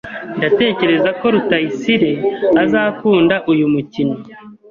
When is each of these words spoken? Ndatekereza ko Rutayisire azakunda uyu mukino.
Ndatekereza 0.37 1.09
ko 1.19 1.25
Rutayisire 1.33 2.11
azakunda 2.63 3.35
uyu 3.51 3.65
mukino. 3.73 4.15